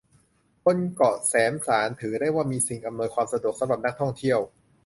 [0.65, 4.39] บนเกาะแสมสารถือได้ว่ามีสิ่งอำนวยความสะดวกสำหรับนักท่องเที่ยว